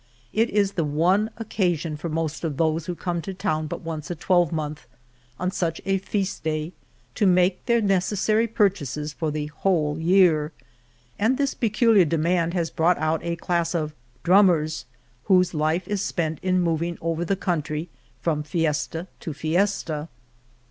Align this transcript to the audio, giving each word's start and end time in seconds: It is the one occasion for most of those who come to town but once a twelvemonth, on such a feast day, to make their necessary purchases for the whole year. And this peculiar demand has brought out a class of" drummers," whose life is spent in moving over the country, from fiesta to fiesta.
It 0.33 0.49
is 0.49 0.71
the 0.71 0.83
one 0.83 1.29
occasion 1.37 1.95
for 1.95 2.09
most 2.09 2.43
of 2.43 2.57
those 2.57 2.87
who 2.87 2.95
come 2.95 3.21
to 3.21 3.35
town 3.35 3.67
but 3.67 3.81
once 3.83 4.09
a 4.09 4.15
twelvemonth, 4.15 4.87
on 5.39 5.51
such 5.51 5.79
a 5.85 5.99
feast 5.99 6.43
day, 6.43 6.73
to 7.13 7.27
make 7.27 7.63
their 7.67 7.81
necessary 7.81 8.47
purchases 8.47 9.13
for 9.13 9.29
the 9.29 9.45
whole 9.45 9.99
year. 9.99 10.53
And 11.19 11.37
this 11.37 11.53
peculiar 11.53 12.05
demand 12.05 12.55
has 12.55 12.71
brought 12.71 12.97
out 12.97 13.23
a 13.23 13.35
class 13.35 13.75
of" 13.75 13.93
drummers," 14.23 14.85
whose 15.25 15.53
life 15.53 15.87
is 15.87 16.01
spent 16.01 16.39
in 16.41 16.61
moving 16.63 16.97
over 16.99 17.23
the 17.23 17.35
country, 17.35 17.87
from 18.23 18.41
fiesta 18.41 19.05
to 19.19 19.33
fiesta. 19.33 20.07